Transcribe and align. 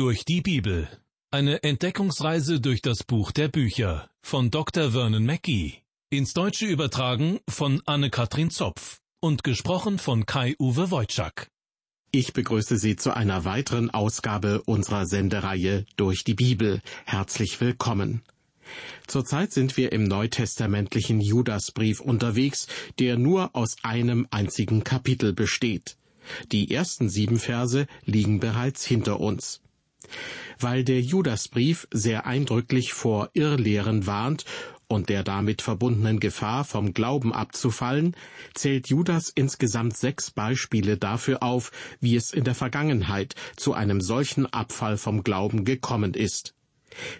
Durch 0.00 0.24
die 0.24 0.40
Bibel. 0.40 0.88
Eine 1.30 1.62
Entdeckungsreise 1.62 2.58
durch 2.58 2.80
das 2.80 3.04
Buch 3.04 3.32
der 3.32 3.48
Bücher 3.48 4.08
von 4.22 4.50
Dr. 4.50 4.92
Vernon 4.92 5.26
Mackey. 5.26 5.74
Ins 6.08 6.32
Deutsche 6.32 6.64
übertragen 6.64 7.38
von 7.46 7.82
Anne-Katrin 7.84 8.48
Zopf 8.48 9.00
und 9.20 9.44
gesprochen 9.44 9.98
von 9.98 10.24
Kai-Uwe 10.24 10.90
Wojczak. 10.90 11.50
Ich 12.12 12.32
begrüße 12.32 12.78
Sie 12.78 12.96
zu 12.96 13.14
einer 13.14 13.44
weiteren 13.44 13.90
Ausgabe 13.90 14.62
unserer 14.62 15.04
Sendereihe 15.04 15.84
Durch 15.96 16.24
die 16.24 16.32
Bibel. 16.32 16.80
Herzlich 17.04 17.60
willkommen. 17.60 18.22
Zurzeit 19.06 19.52
sind 19.52 19.76
wir 19.76 19.92
im 19.92 20.04
neutestamentlichen 20.04 21.20
Judasbrief 21.20 22.00
unterwegs, 22.00 22.68
der 22.98 23.18
nur 23.18 23.54
aus 23.54 23.76
einem 23.82 24.26
einzigen 24.30 24.82
Kapitel 24.82 25.34
besteht. 25.34 25.98
Die 26.52 26.70
ersten 26.70 27.10
sieben 27.10 27.38
Verse 27.38 27.86
liegen 28.06 28.40
bereits 28.40 28.86
hinter 28.86 29.20
uns. 29.20 29.60
Weil 30.58 30.84
der 30.84 31.00
Judasbrief 31.00 31.88
sehr 31.90 32.26
eindrücklich 32.26 32.92
vor 32.92 33.30
Irrlehren 33.34 34.06
warnt 34.06 34.44
und 34.90 35.08
der 35.08 35.22
damit 35.22 35.62
verbundenen 35.62 36.18
Gefahr, 36.18 36.64
vom 36.64 36.92
Glauben 36.92 37.32
abzufallen, 37.32 38.16
zählt 38.54 38.88
Judas 38.88 39.30
insgesamt 39.32 39.96
sechs 39.96 40.32
Beispiele 40.32 40.96
dafür 40.96 41.42
auf, 41.42 41.70
wie 42.00 42.16
es 42.16 42.32
in 42.32 42.44
der 42.44 42.56
Vergangenheit 42.56 43.36
zu 43.56 43.72
einem 43.72 44.00
solchen 44.00 44.46
Abfall 44.46 44.96
vom 44.96 45.22
Glauben 45.22 45.64
gekommen 45.64 46.14
ist. 46.14 46.54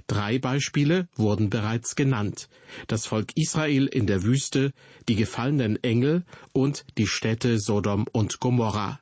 Drei 0.09 0.41
Beispiele 0.41 1.09
wurden 1.15 1.49
bereits 1.49 1.95
genannt. 1.95 2.49
Das 2.89 3.07
Volk 3.07 3.31
Israel 3.37 3.87
in 3.87 4.09
der 4.09 4.25
Wüste, 4.25 4.73
die 5.09 5.15
gefallenen 5.15 5.83
Engel 5.85 6.25
und 6.53 6.85
die 6.99 7.07
Städte 7.07 7.61
Sodom 7.61 8.07
und 8.11 8.41
Gomorra. 8.41 8.99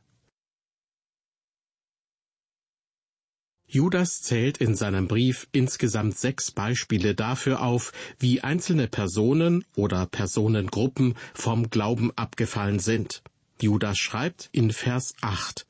Judas 3.70 4.22
zählt 4.22 4.58
in 4.58 4.74
seinem 4.74 5.08
Brief 5.08 5.46
insgesamt 5.52 6.18
sechs 6.18 6.50
Beispiele 6.50 7.14
dafür 7.14 7.60
auf, 7.60 7.92
wie 8.18 8.40
einzelne 8.40 8.88
Personen 8.88 9.62
oder 9.76 10.06
Personengruppen 10.06 11.14
vom 11.34 11.68
Glauben 11.68 12.10
abgefallen 12.16 12.78
sind. 12.78 13.22
Judas 13.60 13.98
schreibt 13.98 14.48
in 14.52 14.70
Vers 14.70 15.12
8 15.20 15.66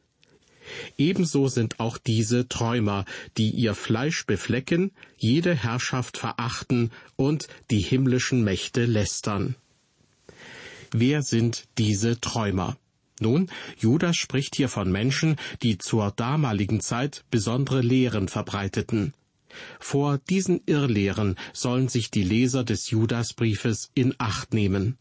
Ebenso 0.97 1.49
sind 1.49 1.81
auch 1.81 1.99
diese 1.99 2.49
Träumer, 2.49 3.05
die 3.37 3.51
ihr 3.51 3.75
Fleisch 3.75 4.27
beflecken, 4.27 4.93
jede 5.17 5.55
Herrschaft 5.55 6.19
verachten 6.19 6.93
und 7.17 7.49
die 7.71 7.81
himmlischen 7.81 8.45
Mächte 8.45 8.85
lästern. 8.85 9.57
Wer 10.93 11.23
sind 11.23 11.65
diese 11.79 12.21
Träumer? 12.21 12.77
Nun, 13.21 13.51
Judas 13.79 14.17
spricht 14.17 14.57
hier 14.57 14.69
von 14.69 14.91
Menschen, 14.91 15.37
die 15.63 15.79
zur 15.79 16.13
damaligen 16.13 16.81
Zeit 16.81 17.25
besondere 17.31 17.81
Lehren 17.81 18.29
verbreiteten. 18.29 19.15
Vor 19.81 20.19
diesen 20.19 20.61
Irrlehren 20.67 21.37
sollen 21.53 21.89
sich 21.89 22.11
die 22.11 22.23
Leser 22.23 22.65
des 22.65 22.91
Judasbriefes 22.91 23.91
in 23.95 24.15
Acht 24.19 24.53
nehmen. 24.53 24.99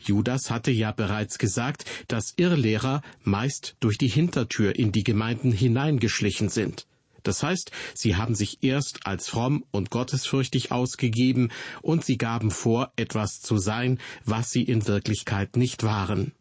Judas 0.00 0.50
hatte 0.50 0.70
ja 0.70 0.92
bereits 0.92 1.38
gesagt, 1.38 1.84
dass 2.08 2.34
Irrlehrer 2.36 3.02
meist 3.22 3.76
durch 3.80 3.98
die 3.98 4.08
Hintertür 4.08 4.76
in 4.76 4.92
die 4.92 5.04
Gemeinden 5.04 5.52
hineingeschlichen 5.52 6.48
sind. 6.48 6.86
Das 7.22 7.42
heißt, 7.42 7.70
sie 7.94 8.16
haben 8.16 8.34
sich 8.34 8.62
erst 8.62 9.06
als 9.06 9.28
fromm 9.28 9.64
und 9.70 9.90
gottesfürchtig 9.90 10.72
ausgegeben 10.72 11.50
und 11.80 12.04
sie 12.04 12.18
gaben 12.18 12.50
vor, 12.50 12.92
etwas 12.96 13.40
zu 13.40 13.58
sein, 13.58 13.98
was 14.24 14.50
sie 14.50 14.62
in 14.62 14.86
Wirklichkeit 14.86 15.56
nicht 15.56 15.84
waren. 15.84 16.32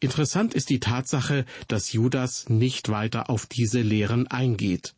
Interessant 0.00 0.54
ist 0.54 0.70
die 0.70 0.80
Tatsache, 0.80 1.44
dass 1.68 1.92
Judas 1.92 2.48
nicht 2.48 2.88
weiter 2.88 3.30
auf 3.30 3.46
diese 3.46 3.80
Lehren 3.80 4.26
eingeht. 4.26 4.94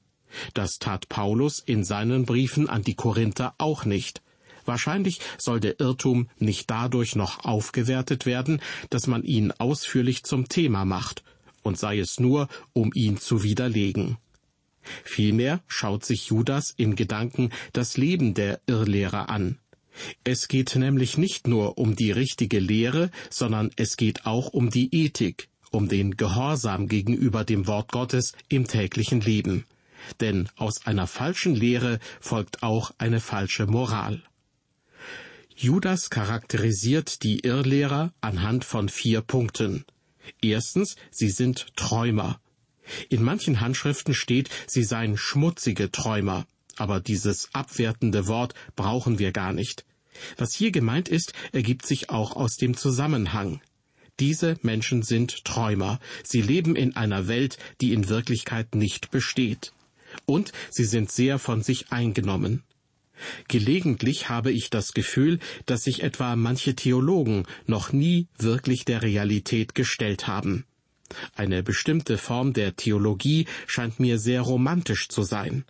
Das 0.55 0.79
tat 0.79 1.09
Paulus 1.09 1.61
in 1.61 1.85
seinen 1.85 2.25
Briefen 2.27 2.69
an 2.69 2.83
die 2.83 2.95
Korinther 2.95 3.55
auch 3.59 3.84
nicht. 3.84 4.23
Wahrscheinlich 4.65 5.21
soll 5.39 5.61
der 5.61 5.79
Irrtum 5.81 6.29
nicht 6.39 6.71
dadurch 6.71 7.15
noch 7.15 7.45
aufgewertet 7.45 8.27
werden, 8.27 8.61
dass 8.91 9.06
man 9.06 9.22
ihn 9.22 9.53
ausführlich 9.53 10.25
zum 10.25 10.49
Thema 10.49 10.84
macht, 10.84 11.23
und 11.62 11.78
sei 11.78 11.99
es 11.99 12.21
nur, 12.21 12.49
um 12.73 12.91
ihn 12.94 13.19
zu 13.19 13.43
widerlegen. 13.43 14.19
Vielmehr 15.05 15.62
schaut 15.67 16.05
sich 16.05 16.28
Judas 16.28 16.73
in 16.77 16.97
Gedanken 16.97 17.50
das 17.73 17.97
Leben 17.97 18.34
der 18.34 18.61
Irrlehrer 18.67 19.31
an. 19.31 19.59
Es 20.25 20.49
geht 20.49 20.77
nämlich 20.77 21.19
nicht 21.19 21.47
nur 21.47 21.79
um 21.79 21.97
die 21.97 22.11
richtige 22.11 22.59
Lehre, 22.59 23.11
sondern 23.31 23.71
es 23.77 23.97
geht 23.97 24.27
auch 24.27 24.49
um 24.49 24.71
die 24.71 24.95
Ethik, 24.95 25.49
um 25.71 25.89
den 25.89 26.17
Gehorsam 26.17 26.89
gegenüber 26.89 27.45
dem 27.45 27.67
Wort 27.67 27.93
Gottes 27.93 28.33
im 28.49 28.67
täglichen 28.67 29.21
Leben. 29.21 29.65
Denn 30.21 30.49
aus 30.56 30.87
einer 30.87 31.06
falschen 31.06 31.55
Lehre 31.55 31.99
folgt 32.21 32.62
auch 32.62 32.93
eine 32.99 33.21
falsche 33.21 33.67
Moral. 33.67 34.23
Judas 35.56 36.11
charakterisiert 36.11 37.23
die 37.23 37.41
Irrlehrer 37.41 38.12
anhand 38.21 38.65
von 38.65 38.91
vier 38.91 39.23
Punkten. 39.23 39.87
Erstens, 40.43 40.97
sie 41.11 41.31
sind 41.31 41.69
Träumer. 41.77 42.41
In 43.09 43.23
manchen 43.23 43.61
Handschriften 43.61 44.15
steht, 44.15 44.51
sie 44.67 44.85
seien 44.85 45.17
schmutzige 45.17 45.91
Träumer, 45.91 46.47
aber 46.76 47.00
dieses 47.00 47.48
abwertende 47.53 48.26
Wort 48.26 48.54
brauchen 48.75 49.19
wir 49.19 49.32
gar 49.32 49.53
nicht. 49.53 49.84
Was 50.37 50.54
hier 50.54 50.70
gemeint 50.70 51.09
ist, 51.09 51.32
ergibt 51.53 51.87
sich 51.87 52.10
auch 52.10 52.37
aus 52.37 52.56
dem 52.56 52.76
Zusammenhang. 52.76 53.60
Diese 54.19 54.56
Menschen 54.62 55.03
sind 55.03 55.44
Träumer, 55.44 56.00
sie 56.25 56.41
leben 56.41 56.75
in 56.75 56.97
einer 56.97 57.28
Welt, 57.28 57.59
die 57.81 57.92
in 57.92 58.09
Wirklichkeit 58.09 58.75
nicht 58.75 59.10
besteht. 59.10 59.72
Und 60.25 60.53
sie 60.70 60.84
sind 60.84 61.12
sehr 61.12 61.38
von 61.38 61.62
sich 61.62 61.92
eingenommen. 61.92 62.62
Gelegentlich 63.48 64.28
habe 64.28 64.53
ich 64.53 64.70
das 64.70 64.93
Gefühl, 64.93 65.38
dass 65.66 65.82
sich 65.82 66.03
etwa 66.03 66.37
manche 66.37 66.75
Theologen 66.75 67.47
noch 67.66 67.93
nie 67.93 68.28
wirklich 68.38 68.84
der 68.84 69.03
Realität 69.03 69.75
gestellt 69.75 70.26
haben. 70.26 70.64
Eine 71.34 71.62
bestimmte 71.62 72.19
Form 72.19 72.53
der 72.53 72.76
Theologie 72.76 73.47
scheint 73.66 74.00
mir 74.00 74.19
sehr 74.19 74.43
romantisch 74.43 75.08
zu 75.08 75.22
sein. 75.22 75.64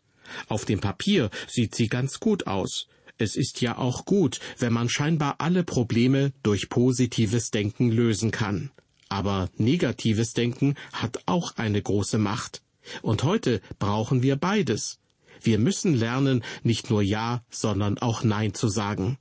Auf 0.48 0.64
dem 0.64 0.80
Papier 0.80 1.30
sieht 1.48 1.74
sie 1.74 1.88
ganz 1.88 2.20
gut 2.20 2.46
aus. 2.46 2.86
Es 3.18 3.36
ist 3.36 3.60
ja 3.60 3.78
auch 3.78 4.04
gut, 4.04 4.40
wenn 4.58 4.72
man 4.72 4.88
scheinbar 4.88 5.36
alle 5.38 5.64
Probleme 5.64 6.32
durch 6.42 6.68
positives 6.68 7.50
Denken 7.50 7.90
lösen 7.90 8.30
kann. 8.30 8.70
Aber 9.08 9.48
negatives 9.56 10.34
Denken 10.34 10.74
hat 10.92 11.20
auch 11.26 11.56
eine 11.56 11.80
große 11.80 12.18
Macht. 12.18 12.62
Und 13.02 13.22
heute 13.22 13.60
brauchen 13.78 14.22
wir 14.22 14.36
beides. 14.36 14.98
Wir 15.40 15.58
müssen 15.58 15.94
lernen, 15.94 16.44
nicht 16.62 16.90
nur 16.90 17.02
Ja, 17.02 17.42
sondern 17.50 17.98
auch 17.98 18.22
Nein 18.22 18.54
zu 18.54 18.68
sagen. 18.68 19.18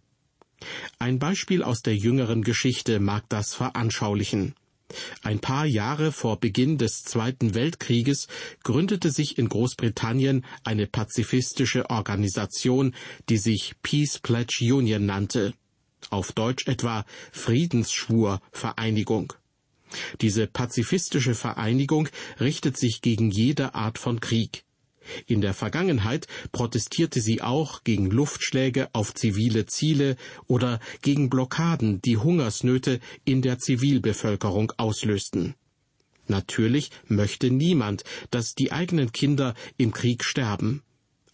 Ein 1.00 1.20
Beispiel 1.20 1.64
aus 1.64 1.82
der 1.82 1.96
jüngeren 1.96 2.44
Geschichte 2.44 3.00
mag 3.00 3.28
das 3.30 3.54
veranschaulichen. 3.54 4.56
Ein 5.24 5.40
paar 5.40 5.66
Jahre 5.66 6.12
vor 6.12 6.40
Beginn 6.40 6.78
des 6.78 7.04
Zweiten 7.04 7.56
Weltkrieges 7.56 8.28
gründete 8.64 9.10
sich 9.10 9.38
in 9.38 9.50
Großbritannien 9.50 10.46
eine 10.64 10.88
pazifistische 10.88 11.90
Organisation, 11.90 12.94
die 13.30 13.38
sich 13.38 13.74
Peace 13.82 14.20
Pledge 14.20 14.74
Union 14.74 15.06
nannte. 15.06 15.54
Auf 16.12 16.32
Deutsch 16.34 16.68
etwa 16.68 17.06
Friedensschwur 17.32 18.40
Vereinigung. 18.52 19.34
Diese 20.22 20.48
pazifistische 20.48 21.36
Vereinigung 21.36 22.10
richtet 22.40 22.78
sich 22.78 23.02
gegen 23.02 23.32
jede 23.32 23.76
Art 23.76 23.98
von 23.98 24.20
Krieg. 24.20 24.64
In 25.28 25.42
der 25.42 25.54
Vergangenheit 25.54 26.28
protestierte 26.52 27.22
sie 27.22 27.42
auch 27.42 27.84
gegen 27.84 28.10
Luftschläge 28.10 28.90
auf 28.94 29.14
zivile 29.14 29.66
Ziele 29.66 30.16
oder 30.48 30.80
gegen 31.02 31.30
Blockaden, 31.30 32.02
die 32.02 32.18
Hungersnöte 32.18 33.00
in 33.24 33.42
der 33.42 33.60
Zivilbevölkerung 33.60 34.74
auslösten. 34.78 35.56
Natürlich 36.28 36.92
möchte 37.08 37.52
niemand, 37.52 38.04
dass 38.32 38.56
die 38.56 38.72
eigenen 38.72 39.12
Kinder 39.12 39.54
im 39.78 39.92
Krieg 39.92 40.24
sterben. 40.24 40.82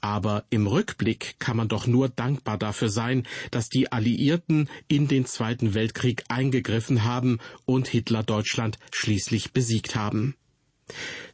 Aber 0.02 0.46
im 0.50 0.66
Rückblick 0.66 1.36
kann 1.38 1.56
man 1.56 1.68
doch 1.68 1.86
nur 1.86 2.10
dankbar 2.10 2.58
dafür 2.58 2.90
sein, 2.90 3.28
dass 3.52 3.70
die 3.70 3.92
Alliierten 3.92 4.68
in 4.88 5.08
den 5.08 5.26
Zweiten 5.26 5.76
Weltkrieg 5.76 6.24
eingegriffen 6.28 7.04
haben 7.04 7.38
und 7.66 7.88
Hitler 7.88 8.24
Deutschland 8.24 8.80
schließlich 8.92 9.54
besiegt 9.54 9.96
haben. 9.96 10.36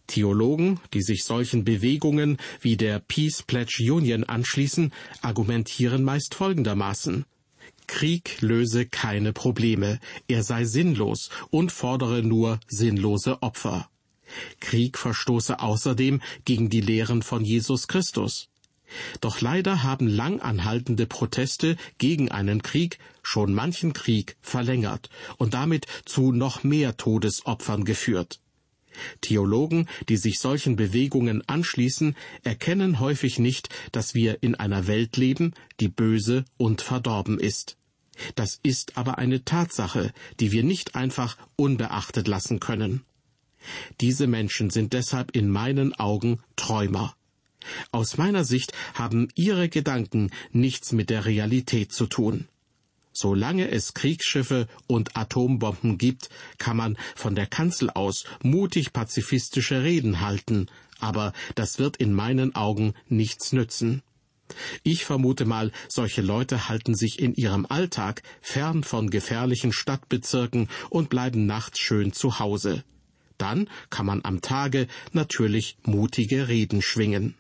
Theologen, 0.08 0.80
die 0.94 1.02
sich 1.02 1.24
solchen 1.24 1.64
Bewegungen 1.64 2.38
wie 2.62 2.78
der 2.78 3.00
Peace 3.00 3.44
Pledge 3.44 3.92
Union 3.92 4.24
anschließen, 4.24 4.92
argumentieren 5.22 6.04
meist 6.04 6.34
folgendermaßen 6.34 7.26
Krieg 7.88 8.42
löse 8.42 8.86
keine 8.86 9.34
Probleme, 9.34 10.00
er 10.28 10.44
sei 10.44 10.66
sinnlos 10.66 11.30
und 11.50 11.72
fordere 11.72 12.22
nur 12.22 12.60
sinnlose 12.68 13.42
Opfer. 13.42 13.90
Krieg 14.60 14.98
verstoße 14.98 15.60
außerdem 15.60 16.22
gegen 16.44 16.70
die 16.70 16.82
Lehren 16.82 17.24
von 17.24 17.46
Jesus 17.46 17.88
Christus. 17.88 18.50
Doch 19.22 19.42
leider 19.42 19.84
haben 19.84 20.08
lang 20.08 20.40
anhaltende 20.42 21.08
Proteste 21.08 21.78
gegen 21.98 22.30
einen 22.30 22.62
Krieg 22.62 23.00
schon 23.24 23.54
manchen 23.54 23.94
Krieg 23.94 24.38
verlängert 24.42 25.10
und 25.38 25.54
damit 25.54 25.88
zu 26.06 26.32
noch 26.32 26.64
mehr 26.64 26.96
Todesopfern 26.98 27.84
geführt. 27.84 28.40
Theologen, 29.22 29.88
die 30.10 30.18
sich 30.18 30.40
solchen 30.40 30.76
Bewegungen 30.76 31.44
anschließen, 31.48 32.16
erkennen 32.44 33.00
häufig 33.00 33.40
nicht, 33.40 33.70
dass 33.92 34.14
wir 34.14 34.42
in 34.42 34.56
einer 34.56 34.88
Welt 34.88 35.18
leben, 35.18 35.54
die 35.80 35.90
böse 35.90 36.46
und 36.58 36.82
verdorben 36.82 37.40
ist. 37.40 37.78
Das 38.36 38.60
ist 38.64 38.98
aber 38.98 39.18
eine 39.18 39.46
Tatsache, 39.46 40.12
die 40.40 40.52
wir 40.52 40.64
nicht 40.64 40.96
einfach 40.96 41.38
unbeachtet 41.56 42.28
lassen 42.28 42.60
können. 42.60 43.04
Diese 44.02 44.28
Menschen 44.28 44.70
sind 44.70 44.94
deshalb 44.94 45.36
in 45.36 45.50
meinen 45.50 45.94
Augen 45.94 46.40
Träumer. 46.56 47.16
Aus 47.92 48.18
meiner 48.18 48.46
Sicht 48.46 48.72
haben 48.94 49.28
ihre 49.36 49.70
Gedanken 49.70 50.32
nichts 50.52 50.92
mit 50.94 51.10
der 51.10 51.26
Realität 51.26 51.92
zu 51.92 52.08
tun. 52.08 52.48
Solange 53.20 53.72
es 53.72 53.96
Kriegsschiffe 53.96 54.68
und 54.86 55.18
Atombomben 55.18 55.98
gibt, 55.98 56.30
kann 56.60 56.78
man 56.78 57.00
von 57.16 57.34
der 57.34 57.48
Kanzel 57.48 57.90
aus 57.90 58.26
mutig 58.44 58.94
pazifistische 58.94 59.82
Reden 59.82 60.22
halten, 60.22 60.68
aber 61.00 61.34
das 61.56 61.80
wird 61.80 61.98
in 61.98 62.14
meinen 62.14 62.54
Augen 62.54 62.94
nichts 63.10 63.54
nützen. 63.54 64.04
Ich 64.84 65.04
vermute 65.04 65.46
mal, 65.46 65.72
solche 65.90 66.22
Leute 66.22 66.70
halten 66.70 66.94
sich 66.94 67.18
in 67.18 67.34
ihrem 67.34 67.66
Alltag 67.66 68.22
fern 68.40 68.84
von 68.84 69.10
gefährlichen 69.10 69.74
Stadtbezirken 69.74 70.70
und 70.92 71.10
bleiben 71.10 71.48
nachts 71.48 71.80
schön 71.80 72.14
zu 72.14 72.38
Hause. 72.38 72.84
Dann 73.40 73.68
kann 73.90 74.06
man 74.06 74.24
am 74.26 74.42
Tage 74.42 74.88
natürlich 75.12 75.76
mutige 75.82 76.50
Reden 76.50 76.84
schwingen. 76.84 77.34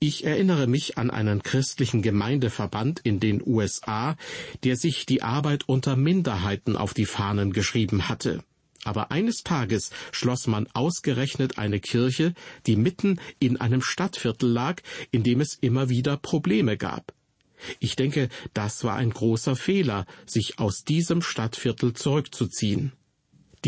Ich 0.00 0.24
erinnere 0.24 0.68
mich 0.68 0.96
an 0.96 1.10
einen 1.10 1.42
christlichen 1.42 2.02
Gemeindeverband 2.02 3.00
in 3.02 3.18
den 3.18 3.42
USA, 3.44 4.16
der 4.62 4.76
sich 4.76 5.06
die 5.06 5.22
Arbeit 5.22 5.68
unter 5.68 5.96
Minderheiten 5.96 6.76
auf 6.76 6.94
die 6.94 7.04
Fahnen 7.04 7.52
geschrieben 7.52 8.08
hatte. 8.08 8.44
Aber 8.84 9.10
eines 9.10 9.42
Tages 9.42 9.90
schloss 10.12 10.46
man 10.46 10.68
ausgerechnet 10.72 11.58
eine 11.58 11.80
Kirche, 11.80 12.34
die 12.66 12.76
mitten 12.76 13.20
in 13.40 13.60
einem 13.60 13.82
Stadtviertel 13.82 14.48
lag, 14.48 14.82
in 15.10 15.24
dem 15.24 15.40
es 15.40 15.58
immer 15.60 15.88
wieder 15.88 16.16
Probleme 16.16 16.76
gab. 16.76 17.12
Ich 17.80 17.96
denke, 17.96 18.28
das 18.54 18.84
war 18.84 18.94
ein 18.94 19.10
großer 19.10 19.56
Fehler, 19.56 20.06
sich 20.26 20.60
aus 20.60 20.84
diesem 20.84 21.22
Stadtviertel 21.22 21.92
zurückzuziehen. 21.94 22.92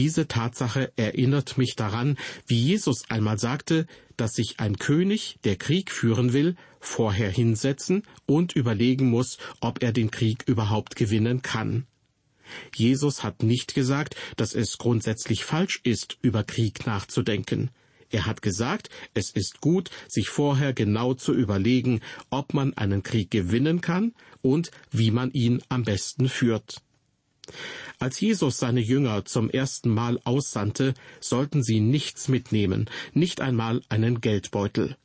Diese 0.00 0.29
Tatsache 0.29 0.94
erinnert 0.97 1.58
mich 1.58 1.76
daran, 1.76 2.17
wie 2.47 2.58
Jesus 2.58 3.11
einmal 3.11 3.38
sagte, 3.38 3.87
dass 4.17 4.32
sich 4.32 4.58
ein 4.58 4.79
König, 4.79 5.37
der 5.44 5.56
Krieg 5.56 5.91
führen 5.91 6.32
will, 6.32 6.56
vorher 6.81 7.31
hinsetzen 7.31 8.05
und 8.25 8.56
überlegen 8.56 9.11
muss, 9.11 9.37
ob 9.61 9.82
er 9.82 9.93
den 9.93 10.11
Krieg 10.11 10.44
überhaupt 10.47 10.97
gewinnen 10.97 11.43
kann. 11.43 11.87
Jesus 12.75 13.23
hat 13.23 13.43
nicht 13.43 13.75
gesagt, 13.75 14.17
dass 14.38 14.55
es 14.55 14.79
grundsätzlich 14.79 15.44
falsch 15.44 15.81
ist, 15.85 16.17
über 16.23 16.44
Krieg 16.44 16.87
nachzudenken. 16.87 17.69
Er 18.08 18.25
hat 18.25 18.41
gesagt, 18.41 18.88
es 19.12 19.31
ist 19.32 19.61
gut, 19.61 19.91
sich 20.08 20.31
vorher 20.31 20.73
genau 20.73 21.12
zu 21.12 21.35
überlegen, 21.35 22.00
ob 22.31 22.55
man 22.55 22.73
einen 22.73 23.02
Krieg 23.02 23.31
gewinnen 23.31 23.82
kann 23.82 24.14
und 24.41 24.70
wie 24.91 25.11
man 25.11 25.31
ihn 25.32 25.62
am 25.69 25.82
besten 25.82 26.31
führt. 26.31 26.81
Als 27.99 28.20
Jesus 28.20 28.58
seine 28.58 28.81
Jünger 28.81 29.25
zum 29.25 29.50
ersten 29.50 29.91
Mal 29.91 30.20
aussandte, 30.25 30.94
sollten 31.20 31.62
sie 31.62 31.81
nichts 31.81 32.29
mitnehmen, 32.29 32.88
nicht 33.12 33.41
einmal 33.41 33.82
einen 33.88 34.20
Geldbeutel. 34.20 34.97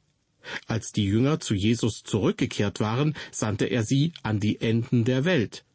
Als 0.68 0.92
die 0.92 1.06
Jünger 1.06 1.39
zu 1.39 1.56
Jesus 1.56 2.03
zurückgekehrt 2.03 2.80
waren, 2.80 3.15
sandte 3.31 3.65
er 3.65 3.83
sie 3.83 4.13
an 4.24 4.39
die 4.39 4.62
Enden 4.62 5.03
der 5.03 5.25
Welt. 5.25 5.65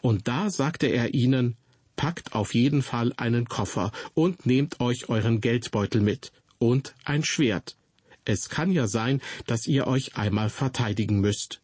Und 0.00 0.28
da 0.28 0.50
sagte 0.50 0.86
er 0.86 1.14
ihnen, 1.14 1.56
Packt 2.00 2.34
auf 2.34 2.54
jeden 2.54 2.80
Fall 2.82 3.12
einen 3.18 3.46
Koffer 3.46 3.92
und 4.14 4.46
nehmt 4.46 4.80
euch 4.80 5.10
euren 5.10 5.42
Geldbeutel 5.42 6.00
mit 6.00 6.32
und 6.58 6.94
ein 7.04 7.24
Schwert. 7.24 7.76
Es 8.24 8.48
kann 8.48 8.72
ja 8.72 8.86
sein, 8.86 9.20
dass 9.46 9.66
ihr 9.66 9.86
euch 9.86 10.16
einmal 10.16 10.48
verteidigen 10.48 11.20
müsst. 11.20 11.60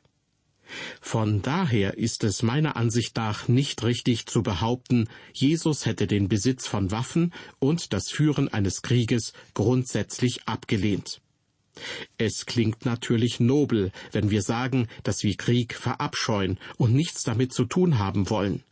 Von 1.00 1.42
daher 1.42 1.96
ist 1.98 2.24
es 2.24 2.42
meiner 2.42 2.76
Ansicht 2.76 3.16
nach 3.16 3.48
nicht 3.48 3.82
richtig 3.84 4.26
zu 4.26 4.42
behaupten, 4.42 5.08
Jesus 5.32 5.86
hätte 5.86 6.06
den 6.06 6.28
Besitz 6.28 6.66
von 6.66 6.90
Waffen 6.90 7.32
und 7.58 7.92
das 7.92 8.10
Führen 8.10 8.48
eines 8.48 8.82
Krieges 8.82 9.32
grundsätzlich 9.54 10.46
abgelehnt. 10.46 11.20
Es 12.18 12.46
klingt 12.46 12.86
natürlich 12.86 13.40
nobel, 13.40 13.92
wenn 14.12 14.30
wir 14.30 14.42
sagen, 14.42 14.88
dass 15.02 15.22
wir 15.22 15.36
Krieg 15.36 15.74
verabscheuen 15.74 16.58
und 16.78 16.94
nichts 16.94 17.22
damit 17.22 17.52
zu 17.52 17.64
tun 17.64 17.98
haben 17.98 18.30
wollen. 18.30 18.62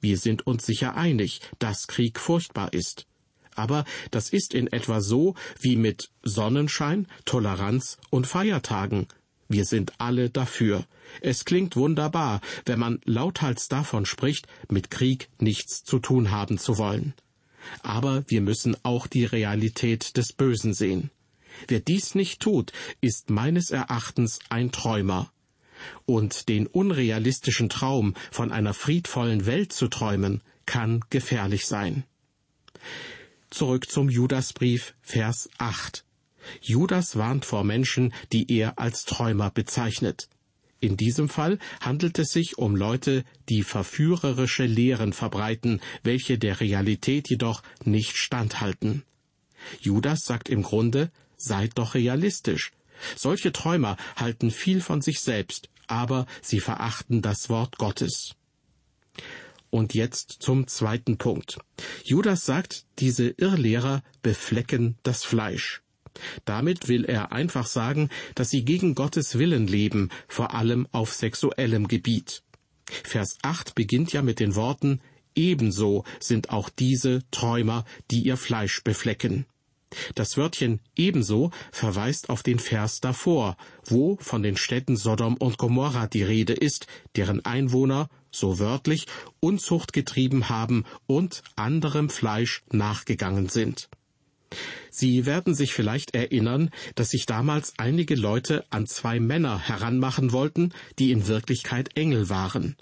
Wir 0.00 0.16
sind 0.18 0.46
uns 0.46 0.64
sicher 0.64 0.96
einig, 0.96 1.40
dass 1.58 1.86
Krieg 1.86 2.18
furchtbar 2.18 2.72
ist. 2.72 3.06
Aber 3.54 3.84
das 4.10 4.30
ist 4.30 4.54
in 4.54 4.66
etwa 4.68 5.00
so 5.00 5.34
wie 5.60 5.76
mit 5.76 6.10
Sonnenschein, 6.22 7.06
Toleranz 7.24 7.98
und 8.10 8.26
Feiertagen. 8.26 9.06
Wir 9.48 9.64
sind 9.64 9.92
alle 9.98 10.30
dafür. 10.30 10.86
Es 11.20 11.44
klingt 11.44 11.76
wunderbar, 11.76 12.40
wenn 12.64 12.78
man 12.78 13.00
lauthals 13.04 13.68
davon 13.68 14.06
spricht, 14.06 14.46
mit 14.68 14.90
Krieg 14.90 15.28
nichts 15.38 15.84
zu 15.84 15.98
tun 15.98 16.30
haben 16.30 16.58
zu 16.58 16.78
wollen. 16.78 17.14
Aber 17.82 18.24
wir 18.28 18.40
müssen 18.40 18.76
auch 18.82 19.06
die 19.06 19.24
Realität 19.24 20.16
des 20.16 20.32
Bösen 20.32 20.74
sehen. 20.74 21.10
Wer 21.68 21.80
dies 21.80 22.14
nicht 22.14 22.40
tut, 22.40 22.72
ist 23.00 23.30
meines 23.30 23.70
Erachtens 23.70 24.38
ein 24.48 24.72
Träumer. 24.72 25.32
Und 26.04 26.48
den 26.48 26.66
unrealistischen 26.66 27.68
Traum 27.68 28.14
von 28.30 28.50
einer 28.50 28.74
friedvollen 28.74 29.46
Welt 29.46 29.72
zu 29.72 29.88
träumen, 29.88 30.42
kann 30.64 31.04
gefährlich 31.10 31.66
sein. 31.66 32.04
Zurück 33.50 33.88
zum 33.88 34.08
Judasbrief, 34.08 34.94
Vers 35.02 35.48
8. 35.58 36.05
Judas 36.60 37.16
warnt 37.16 37.44
vor 37.44 37.64
Menschen, 37.64 38.12
die 38.32 38.50
er 38.50 38.78
als 38.78 39.04
Träumer 39.04 39.50
bezeichnet. 39.50 40.28
In 40.78 40.96
diesem 40.96 41.28
Fall 41.28 41.58
handelt 41.80 42.18
es 42.18 42.28
sich 42.28 42.58
um 42.58 42.76
Leute, 42.76 43.24
die 43.48 43.62
verführerische 43.62 44.66
Lehren 44.66 45.12
verbreiten, 45.12 45.80
welche 46.02 46.38
der 46.38 46.60
Realität 46.60 47.30
jedoch 47.30 47.62
nicht 47.84 48.16
standhalten. 48.16 49.02
Judas 49.80 50.20
sagt 50.20 50.48
im 50.48 50.62
Grunde, 50.62 51.10
seid 51.36 51.78
doch 51.78 51.94
realistisch. 51.94 52.72
Solche 53.16 53.52
Träumer 53.52 53.96
halten 54.16 54.50
viel 54.50 54.80
von 54.80 55.02
sich 55.02 55.20
selbst, 55.20 55.70
aber 55.86 56.26
sie 56.42 56.60
verachten 56.60 57.22
das 57.22 57.48
Wort 57.48 57.78
Gottes. 57.78 58.34
Und 59.70 59.94
jetzt 59.94 60.36
zum 60.40 60.66
zweiten 60.68 61.18
Punkt. 61.18 61.58
Judas 62.04 62.44
sagt, 62.46 62.84
diese 62.98 63.28
Irrlehrer 63.28 64.02
beflecken 64.22 64.96
das 65.02 65.24
Fleisch. 65.24 65.82
Damit 66.44 66.88
will 66.88 67.04
er 67.04 67.32
einfach 67.32 67.66
sagen, 67.66 68.08
dass 68.34 68.50
sie 68.50 68.64
gegen 68.64 68.94
Gottes 68.94 69.38
Willen 69.38 69.66
leben, 69.66 70.10
vor 70.28 70.54
allem 70.54 70.86
auf 70.92 71.12
sexuellem 71.12 71.88
Gebiet. 71.88 72.42
Vers 73.04 73.38
8 73.42 73.74
beginnt 73.74 74.12
ja 74.12 74.22
mit 74.22 74.40
den 74.40 74.54
Worten 74.54 75.00
Ebenso 75.36 76.04
sind 76.18 76.50
auch 76.50 76.70
diese 76.70 77.22
Träumer, 77.30 77.84
die 78.10 78.22
ihr 78.22 78.38
Fleisch 78.38 78.82
beflecken. 78.82 79.44
Das 80.14 80.36
Wörtchen 80.36 80.80
ebenso 80.96 81.50
verweist 81.70 82.28
auf 82.30 82.42
den 82.42 82.58
Vers 82.58 83.00
davor, 83.00 83.56
wo 83.84 84.16
von 84.20 84.42
den 84.42 84.56
Städten 84.56 84.96
Sodom 84.96 85.36
und 85.36 85.58
Gomorra 85.58 86.06
die 86.06 86.22
Rede 86.22 86.54
ist, 86.54 86.86
deren 87.14 87.44
Einwohner, 87.44 88.08
so 88.30 88.58
wörtlich, 88.58 89.06
Unzucht 89.40 89.92
getrieben 89.92 90.48
haben 90.48 90.84
und 91.06 91.42
anderem 91.54 92.08
Fleisch 92.10 92.64
nachgegangen 92.72 93.48
sind. 93.48 93.88
Sie 94.90 95.26
werden 95.26 95.54
sich 95.54 95.72
vielleicht 95.72 96.14
erinnern, 96.14 96.70
dass 96.94 97.10
sich 97.10 97.26
damals 97.26 97.74
einige 97.76 98.14
Leute 98.14 98.64
an 98.70 98.86
zwei 98.86 99.20
Männer 99.20 99.58
heranmachen 99.58 100.32
wollten, 100.32 100.72
die 100.98 101.10
in 101.10 101.26
Wirklichkeit 101.26 101.96
Engel 101.96 102.28
waren. 102.28 102.76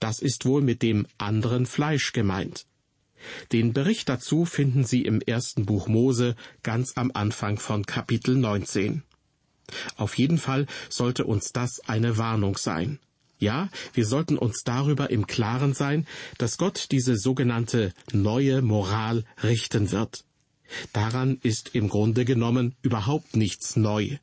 Das 0.00 0.20
ist 0.20 0.44
wohl 0.44 0.62
mit 0.62 0.82
dem 0.82 1.06
anderen 1.18 1.66
Fleisch 1.66 2.12
gemeint. 2.12 2.66
Den 3.52 3.72
Bericht 3.72 4.08
dazu 4.08 4.44
finden 4.44 4.84
Sie 4.84 5.02
im 5.02 5.20
ersten 5.20 5.66
Buch 5.66 5.88
Mose 5.88 6.36
ganz 6.62 6.92
am 6.96 7.10
Anfang 7.12 7.58
von 7.58 7.84
Kapitel 7.84 8.36
19. 8.36 9.02
Auf 9.96 10.16
jeden 10.16 10.38
Fall 10.38 10.66
sollte 10.88 11.24
uns 11.24 11.52
das 11.52 11.80
eine 11.86 12.16
Warnung 12.16 12.56
sein. 12.56 13.00
Ja, 13.40 13.68
wir 13.92 14.06
sollten 14.06 14.36
uns 14.36 14.62
darüber 14.64 15.10
im 15.10 15.26
Klaren 15.26 15.74
sein, 15.74 16.06
dass 16.38 16.58
Gott 16.58 16.88
diese 16.90 17.16
sogenannte 17.16 17.92
neue 18.12 18.62
Moral 18.62 19.24
richten 19.42 19.92
wird. 19.92 20.24
Daran 20.92 21.38
ist 21.42 21.74
im 21.74 21.88
Grunde 21.88 22.24
genommen 22.24 22.74
überhaupt 22.82 23.36
nichts 23.36 23.76
neu. 23.76 24.18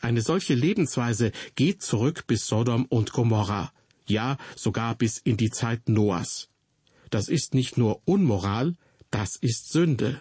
Eine 0.00 0.22
solche 0.22 0.54
Lebensweise 0.54 1.32
geht 1.54 1.82
zurück 1.82 2.26
bis 2.26 2.46
Sodom 2.46 2.84
und 2.86 3.12
Gomorra, 3.12 3.72
ja 4.06 4.36
sogar 4.56 4.94
bis 4.96 5.18
in 5.18 5.36
die 5.36 5.50
Zeit 5.50 5.88
Noahs. 5.88 6.48
Das 7.10 7.28
ist 7.28 7.54
nicht 7.54 7.78
nur 7.78 8.02
Unmoral, 8.04 8.74
das 9.10 9.36
ist 9.36 9.70
Sünde. 9.70 10.20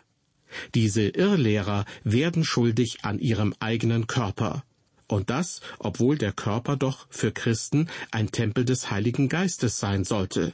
Diese 0.75 1.09
Irrlehrer 1.09 1.85
werden 2.03 2.45
schuldig 2.45 3.03
an 3.03 3.19
ihrem 3.19 3.53
eigenen 3.59 4.07
Körper. 4.07 4.63
Und 5.07 5.29
das, 5.29 5.61
obwohl 5.79 6.17
der 6.17 6.33
Körper 6.33 6.75
doch 6.75 7.07
für 7.09 7.31
Christen 7.31 7.89
ein 8.11 8.31
Tempel 8.31 8.65
des 8.65 8.91
Heiligen 8.91 9.29
Geistes 9.29 9.79
sein 9.79 10.03
sollte. 10.03 10.53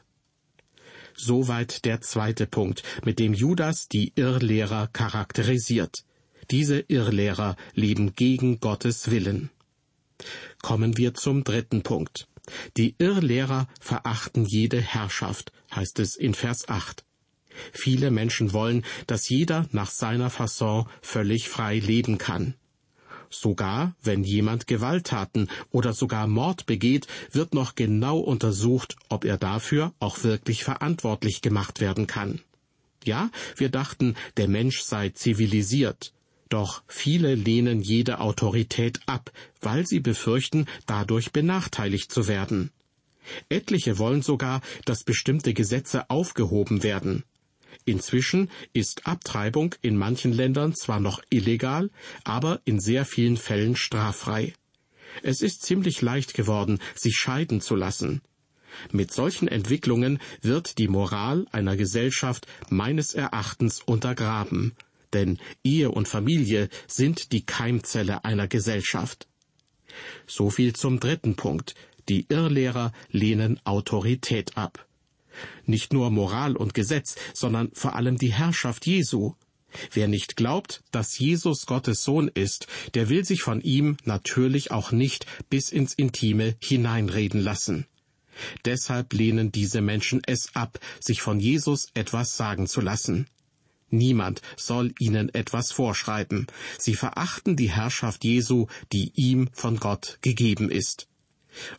Soweit 1.16 1.86
der 1.86 2.02
zweite 2.02 2.48
Punkt, 2.48 2.84
mit 3.06 3.20
dem 3.20 3.34
Judas 3.34 3.88
die 3.88 4.14
Irrlehrer 4.16 4.88
charakterisiert. 4.88 6.04
Diese 6.52 6.80
Irrlehrer 6.80 7.56
leben 7.74 8.16
gegen 8.16 8.60
Gottes 8.60 9.12
Willen. 9.12 9.50
Kommen 10.62 10.98
wir 10.98 11.14
zum 11.14 11.44
dritten 11.44 11.84
Punkt. 11.84 12.28
Die 12.78 12.96
Irrlehrer 12.98 13.68
verachten 13.80 14.46
jede 14.46 14.82
Herrschaft, 14.82 15.52
heißt 15.74 16.00
es 16.00 16.16
in 16.16 16.34
Vers 16.34 16.68
8. 16.68 17.06
Viele 17.72 18.12
Menschen 18.12 18.52
wollen, 18.52 18.84
dass 19.08 19.30
jeder 19.30 19.68
nach 19.72 19.92
seiner 19.92 20.30
Fasson 20.30 20.88
völlig 21.02 21.50
frei 21.50 21.80
leben 21.80 22.18
kann. 22.18 22.56
Sogar 23.34 23.96
wenn 24.04 24.24
jemand 24.24 24.68
Gewalttaten 24.68 25.50
oder 25.72 25.94
sogar 25.94 26.28
Mord 26.28 26.68
begeht, 26.68 27.08
wird 27.32 27.56
noch 27.56 27.74
genau 27.74 28.20
untersucht, 28.20 28.96
ob 29.10 29.26
er 29.26 29.38
dafür 29.38 29.92
auch 30.00 30.24
wirklich 30.24 30.64
verantwortlich 30.64 31.42
gemacht 31.42 31.82
werden 31.82 32.06
kann. 32.06 32.42
Ja, 33.04 33.32
wir 33.58 33.70
dachten, 33.70 34.16
der 34.38 34.48
Mensch 34.48 34.82
sei 34.82 35.10
zivilisiert, 35.10 36.14
doch 36.50 36.84
viele 36.88 37.34
lehnen 37.34 37.82
jede 37.82 38.20
Autorität 38.20 39.00
ab, 39.08 39.32
weil 39.62 39.88
sie 39.88 40.00
befürchten, 40.00 40.68
dadurch 40.86 41.32
benachteiligt 41.32 42.12
zu 42.12 42.28
werden. 42.28 42.70
Etliche 43.50 43.98
wollen 43.98 44.22
sogar, 44.22 44.62
dass 44.86 45.04
bestimmte 45.04 45.56
Gesetze 45.56 46.10
aufgehoben 46.12 46.84
werden. 46.84 47.24
Inzwischen 47.86 48.50
ist 48.74 49.08
Abtreibung 49.08 49.76
in 49.82 49.98
manchen 49.98 50.34
Ländern 50.34 50.76
zwar 50.76 51.00
noch 51.00 51.22
illegal, 51.30 51.90
aber 52.24 52.62
in 52.66 52.80
sehr 52.80 53.06
vielen 53.06 53.38
Fällen 53.38 53.76
straffrei. 53.76 54.54
Es 55.22 55.42
ist 55.42 55.64
ziemlich 55.64 56.02
leicht 56.02 56.34
geworden, 56.34 56.80
sich 56.96 57.16
scheiden 57.16 57.62
zu 57.62 57.76
lassen. 57.76 58.22
Mit 58.92 59.14
solchen 59.14 59.48
Entwicklungen 59.48 60.20
wird 60.42 60.78
die 60.80 60.88
Moral 60.88 61.46
einer 61.52 61.78
Gesellschaft 61.78 62.48
meines 62.70 63.14
Erachtens 63.14 63.82
untergraben, 63.82 64.76
denn 65.14 65.38
Ehe 65.64 65.92
und 65.92 66.08
Familie 66.08 66.70
sind 66.88 67.32
die 67.32 67.46
Keimzelle 67.46 68.26
einer 68.26 68.48
Gesellschaft. 68.48 69.28
So 70.26 70.50
viel 70.50 70.74
zum 70.74 71.00
dritten 71.00 71.36
Punkt. 71.36 71.76
Die 72.10 72.26
Irrlehrer 72.30 72.92
lehnen 73.12 73.60
Autorität 73.66 74.58
ab. 74.58 74.88
Nicht 75.66 75.94
nur 75.94 76.10
Moral 76.10 76.56
und 76.56 76.74
Gesetz, 76.74 77.16
sondern 77.34 77.72
vor 77.74 77.96
allem 77.96 78.18
die 78.18 78.34
Herrschaft 78.34 78.86
Jesu. 78.86 79.34
Wer 79.92 80.08
nicht 80.08 80.36
glaubt, 80.36 80.84
dass 80.92 81.18
Jesus 81.18 81.66
Gottes 81.66 82.04
Sohn 82.04 82.30
ist, 82.34 82.68
der 82.94 83.10
will 83.10 83.26
sich 83.26 83.42
von 83.42 83.62
ihm 83.62 83.98
natürlich 84.06 84.72
auch 84.72 84.92
nicht 84.92 85.26
bis 85.50 85.70
ins 85.70 85.94
Intime 85.94 86.56
hineinreden 86.62 87.42
lassen. 87.42 87.88
Deshalb 88.66 89.14
lehnen 89.14 89.52
diese 89.52 89.82
Menschen 89.82 90.22
es 90.26 90.56
ab, 90.56 90.80
sich 91.00 91.22
von 91.22 91.40
Jesus 91.40 91.88
etwas 91.94 92.36
sagen 92.36 92.68
zu 92.68 92.82
lassen. 92.82 93.28
Niemand 93.90 94.42
soll 94.58 94.94
ihnen 95.00 95.34
etwas 95.34 95.72
vorschreiben. 95.72 96.48
Sie 96.80 96.96
verachten 96.96 97.56
die 97.56 97.70
Herrschaft 97.70 98.24
Jesu, 98.24 98.66
die 98.92 99.12
ihm 99.16 99.50
von 99.54 99.78
Gott 99.78 100.18
gegeben 100.22 100.72
ist. 100.72 101.08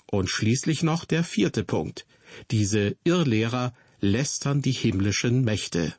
Und 0.07 0.31
schließlich 0.31 0.85
noch 0.85 1.05
der 1.05 1.25
vierte 1.25 1.65
Punkt. 1.65 2.07
Diese 2.51 2.97
Irrlehrer 3.05 3.75
lästern 4.01 4.63
die 4.63 4.73
himmlischen 4.73 5.43
Mächte. 5.45 5.95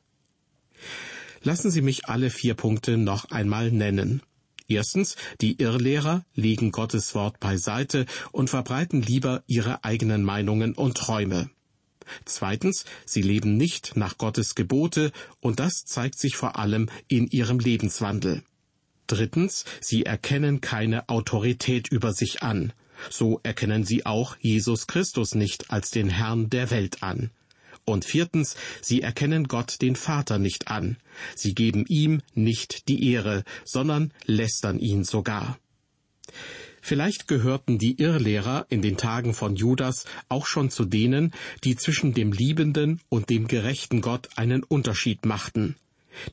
Lassen 1.43 1.71
Sie 1.71 1.81
mich 1.81 2.07
alle 2.07 2.29
vier 2.29 2.55
Punkte 2.55 2.97
noch 2.97 3.25
einmal 3.25 3.71
nennen. 3.71 4.21
Erstens, 4.67 5.15
die 5.41 5.61
Irrlehrer 5.61 6.25
legen 6.33 6.71
Gottes 6.71 7.13
Wort 7.13 7.39
beiseite 7.39 8.05
und 8.31 8.49
verbreiten 8.49 9.01
lieber 9.01 9.43
ihre 9.45 9.83
eigenen 9.83 10.23
Meinungen 10.23 10.73
und 10.73 10.97
Träume. 10.97 11.51
Zweitens, 12.25 12.85
sie 13.05 13.21
leben 13.21 13.57
nicht 13.57 13.95
nach 13.95 14.17
Gottes 14.17 14.55
Gebote, 14.55 15.11
und 15.39 15.59
das 15.59 15.85
zeigt 15.85 16.19
sich 16.19 16.35
vor 16.35 16.57
allem 16.57 16.89
in 17.07 17.27
ihrem 17.27 17.59
Lebenswandel. 17.59 18.43
Drittens, 19.07 19.65
sie 19.81 20.03
erkennen 20.03 20.61
keine 20.61 21.09
Autorität 21.09 21.87
über 21.91 22.13
sich 22.13 22.41
an. 22.41 22.73
So 23.09 23.39
erkennen 23.43 23.83
sie 23.83 24.05
auch 24.05 24.37
Jesus 24.39 24.87
Christus 24.87 25.35
nicht 25.35 25.71
als 25.71 25.91
den 25.91 26.09
Herrn 26.09 26.49
der 26.49 26.71
Welt 26.71 27.03
an. 27.03 27.31
Und 27.85 28.03
viertens, 28.03 28.55
sie 28.81 29.01
erkennen 29.01 29.47
Gott 29.47 29.81
den 29.81 29.95
Vater 29.95 30.39
nicht 30.39 30.69
an. 30.69 30.97
Sie 31.35 31.53
geben 31.53 31.85
ihm 31.87 32.21
nicht 32.33 32.87
die 32.87 33.11
Ehre, 33.11 33.43
sondern 33.63 34.11
lästern 34.25 34.79
ihn 34.79 35.03
sogar. 35.03 35.59
Vielleicht 36.81 37.27
gehörten 37.27 37.79
die 37.79 37.99
Irrlehrer 37.99 38.67
in 38.69 38.81
den 38.81 38.97
Tagen 38.97 39.33
von 39.33 39.55
Judas 39.55 40.05
auch 40.29 40.45
schon 40.45 40.69
zu 40.69 40.85
denen, 40.85 41.33
die 41.63 41.75
zwischen 41.75 42.13
dem 42.13 42.31
liebenden 42.31 43.01
und 43.09 43.29
dem 43.31 43.47
gerechten 43.47 44.01
Gott 44.01 44.29
einen 44.35 44.63
Unterschied 44.63 45.25
machten. 45.25 45.75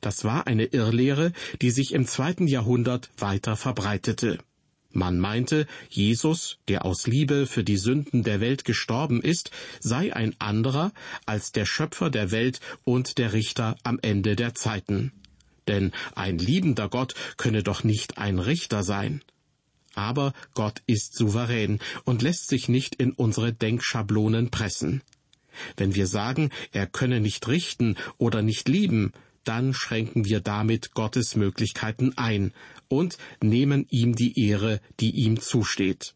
Das 0.01 0.23
war 0.23 0.47
eine 0.47 0.65
Irrlehre, 0.65 1.33
die 1.61 1.71
sich 1.71 1.91
im 1.93 2.05
zweiten 2.05 2.47
Jahrhundert 2.47 3.09
weiter 3.17 3.55
verbreitete. 3.55 4.39
Man 4.93 5.19
meinte, 5.19 5.65
Jesus, 5.89 6.59
der 6.67 6.85
aus 6.85 7.07
Liebe 7.07 7.47
für 7.47 7.63
die 7.63 7.77
Sünden 7.77 8.23
der 8.23 8.39
Welt 8.41 8.63
gestorben 8.63 9.21
ist, 9.21 9.49
sei 9.79 10.15
ein 10.15 10.35
anderer 10.37 10.91
als 11.25 11.51
der 11.51 11.65
Schöpfer 11.65 12.11
der 12.11 12.29
Welt 12.29 12.59
und 12.83 13.17
der 13.17 13.33
Richter 13.33 13.75
am 13.83 13.97
Ende 14.03 14.35
der 14.35 14.53
Zeiten. 14.53 15.11
Denn 15.67 15.91
ein 16.13 16.37
liebender 16.37 16.89
Gott 16.89 17.15
könne 17.37 17.63
doch 17.63 17.83
nicht 17.83 18.19
ein 18.19 18.37
Richter 18.37 18.83
sein. 18.83 19.23
Aber 19.95 20.33
Gott 20.53 20.83
ist 20.85 21.15
souverän 21.15 21.79
und 22.03 22.21
lässt 22.21 22.47
sich 22.47 22.69
nicht 22.69 22.93
in 22.95 23.13
unsere 23.13 23.51
Denkschablonen 23.51 24.51
pressen. 24.51 25.01
Wenn 25.75 25.95
wir 25.95 26.05
sagen, 26.05 26.51
er 26.71 26.85
könne 26.85 27.19
nicht 27.19 27.47
richten 27.47 27.95
oder 28.17 28.43
nicht 28.43 28.69
lieben, 28.69 29.11
dann 29.43 29.73
schränken 29.73 30.25
wir 30.25 30.39
damit 30.39 30.93
Gottes 30.93 31.35
Möglichkeiten 31.35 32.13
ein 32.17 32.53
und 32.87 33.17
nehmen 33.41 33.85
ihm 33.89 34.15
die 34.15 34.39
Ehre, 34.47 34.81
die 34.99 35.11
ihm 35.11 35.39
zusteht. 35.39 36.15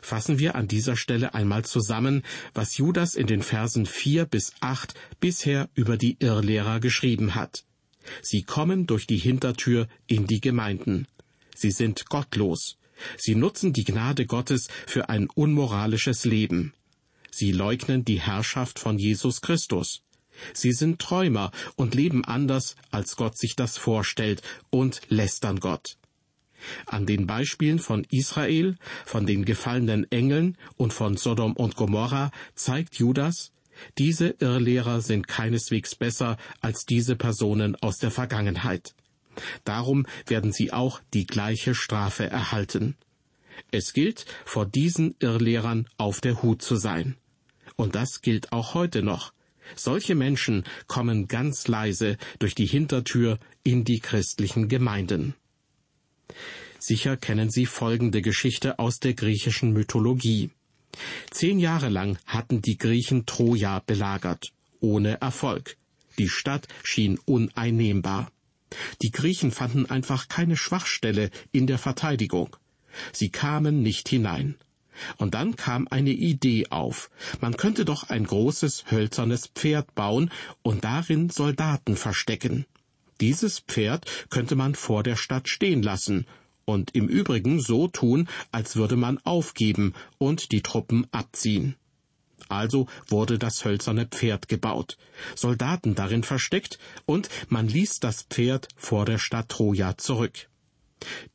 Fassen 0.00 0.38
wir 0.38 0.54
an 0.54 0.68
dieser 0.68 0.96
Stelle 0.96 1.34
einmal 1.34 1.64
zusammen, 1.64 2.22
was 2.54 2.76
Judas 2.78 3.14
in 3.14 3.26
den 3.26 3.42
Versen 3.42 3.86
vier 3.86 4.24
bis 4.24 4.52
acht 4.60 4.94
bisher 5.20 5.68
über 5.74 5.96
die 5.96 6.16
Irrlehrer 6.20 6.80
geschrieben 6.80 7.34
hat. 7.34 7.64
Sie 8.22 8.42
kommen 8.42 8.86
durch 8.86 9.06
die 9.06 9.18
Hintertür 9.18 9.88
in 10.06 10.26
die 10.26 10.40
Gemeinden. 10.40 11.06
Sie 11.54 11.70
sind 11.70 12.06
gottlos. 12.08 12.78
Sie 13.16 13.34
nutzen 13.34 13.72
die 13.72 13.84
Gnade 13.84 14.26
Gottes 14.26 14.68
für 14.86 15.08
ein 15.08 15.28
unmoralisches 15.28 16.24
Leben. 16.24 16.72
Sie 17.30 17.52
leugnen 17.52 18.04
die 18.04 18.20
Herrschaft 18.20 18.78
von 18.78 18.98
Jesus 18.98 19.40
Christus. 19.40 20.02
Sie 20.52 20.72
sind 20.72 21.00
Träumer 21.00 21.50
und 21.76 21.94
leben 21.94 22.24
anders, 22.24 22.76
als 22.90 23.16
Gott 23.16 23.36
sich 23.36 23.56
das 23.56 23.78
vorstellt, 23.78 24.42
und 24.70 25.00
lästern 25.08 25.60
Gott. 25.60 25.96
An 26.86 27.06
den 27.06 27.26
Beispielen 27.26 27.78
von 27.78 28.04
Israel, 28.10 28.76
von 29.04 29.26
den 29.26 29.44
gefallenen 29.44 30.10
Engeln 30.10 30.56
und 30.76 30.92
von 30.92 31.16
Sodom 31.16 31.54
und 31.54 31.76
Gomorra 31.76 32.30
zeigt 32.54 32.96
Judas, 32.96 33.52
diese 33.96 34.34
Irrlehrer 34.40 35.00
sind 35.00 35.28
keineswegs 35.28 35.94
besser 35.94 36.36
als 36.60 36.84
diese 36.84 37.14
Personen 37.14 37.76
aus 37.76 37.98
der 37.98 38.10
Vergangenheit. 38.10 38.94
Darum 39.64 40.06
werden 40.26 40.52
sie 40.52 40.72
auch 40.72 41.00
die 41.14 41.26
gleiche 41.26 41.74
Strafe 41.74 42.28
erhalten. 42.28 42.96
Es 43.70 43.92
gilt, 43.92 44.26
vor 44.44 44.66
diesen 44.66 45.14
Irrlehrern 45.20 45.88
auf 45.96 46.20
der 46.20 46.42
Hut 46.42 46.62
zu 46.62 46.76
sein. 46.76 47.16
Und 47.76 47.94
das 47.94 48.20
gilt 48.20 48.52
auch 48.52 48.74
heute 48.74 49.02
noch. 49.02 49.32
Solche 49.76 50.14
Menschen 50.14 50.64
kommen 50.86 51.28
ganz 51.28 51.68
leise 51.68 52.16
durch 52.38 52.54
die 52.54 52.66
Hintertür 52.66 53.38
in 53.62 53.84
die 53.84 54.00
christlichen 54.00 54.68
Gemeinden. 54.68 55.34
Sicher 56.78 57.16
kennen 57.16 57.50
Sie 57.50 57.66
folgende 57.66 58.22
Geschichte 58.22 58.78
aus 58.78 59.00
der 59.00 59.14
griechischen 59.14 59.72
Mythologie. 59.72 60.50
Zehn 61.30 61.58
Jahre 61.58 61.88
lang 61.88 62.18
hatten 62.26 62.62
die 62.62 62.78
Griechen 62.78 63.26
Troja 63.26 63.80
belagert, 63.80 64.52
ohne 64.80 65.20
Erfolg. 65.20 65.76
Die 66.18 66.28
Stadt 66.28 66.66
schien 66.82 67.18
uneinnehmbar. 67.24 68.30
Die 69.02 69.10
Griechen 69.10 69.50
fanden 69.50 69.86
einfach 69.86 70.28
keine 70.28 70.56
Schwachstelle 70.56 71.30
in 71.52 71.66
der 71.66 71.78
Verteidigung. 71.78 72.56
Sie 73.12 73.30
kamen 73.30 73.82
nicht 73.82 74.08
hinein. 74.08 74.56
Und 75.16 75.34
dann 75.34 75.56
kam 75.56 75.88
eine 75.88 76.10
Idee 76.10 76.66
auf. 76.70 77.10
Man 77.40 77.56
könnte 77.56 77.84
doch 77.84 78.04
ein 78.04 78.24
großes 78.24 78.90
hölzernes 78.90 79.48
Pferd 79.48 79.94
bauen 79.94 80.30
und 80.62 80.84
darin 80.84 81.30
Soldaten 81.30 81.96
verstecken. 81.96 82.66
Dieses 83.20 83.60
Pferd 83.60 84.06
könnte 84.30 84.54
man 84.54 84.74
vor 84.74 85.02
der 85.02 85.16
Stadt 85.16 85.48
stehen 85.48 85.82
lassen 85.82 86.26
und 86.64 86.94
im 86.94 87.08
Übrigen 87.08 87.60
so 87.60 87.88
tun, 87.88 88.28
als 88.52 88.76
würde 88.76 88.96
man 88.96 89.18
aufgeben 89.24 89.94
und 90.18 90.52
die 90.52 90.62
Truppen 90.62 91.06
abziehen. 91.10 91.76
Also 92.48 92.86
wurde 93.08 93.38
das 93.38 93.64
hölzerne 93.64 94.06
Pferd 94.06 94.48
gebaut, 94.48 94.96
Soldaten 95.34 95.94
darin 95.94 96.22
versteckt, 96.22 96.78
und 97.04 97.28
man 97.48 97.68
ließ 97.68 98.00
das 98.00 98.22
Pferd 98.22 98.68
vor 98.76 99.04
der 99.04 99.18
Stadt 99.18 99.48
Troja 99.48 99.96
zurück. 99.98 100.48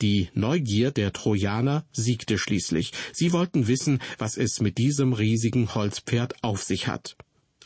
Die 0.01 0.29
Neugier 0.34 0.91
der 0.91 1.13
Trojaner 1.13 1.86
siegte 1.91 2.38
schließlich. 2.38 2.91
Sie 3.13 3.32
wollten 3.32 3.67
wissen, 3.67 4.00
was 4.17 4.38
es 4.38 4.60
mit 4.60 4.77
diesem 4.77 5.13
riesigen 5.13 5.74
Holzpferd 5.74 6.43
auf 6.43 6.63
sich 6.63 6.88
hat. 6.88 7.15